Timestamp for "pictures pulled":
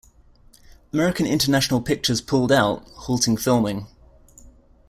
1.79-2.51